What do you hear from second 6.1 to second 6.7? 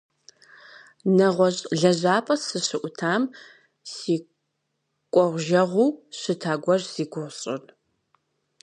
щыта